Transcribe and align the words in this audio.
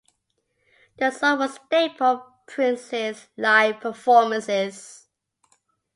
The 0.97 1.11
song 1.11 1.37
was 1.37 1.51
a 1.51 1.61
staple 1.67 2.05
of 2.07 2.21
Prince's 2.47 3.27
live 3.37 3.79
performances. 3.81 5.05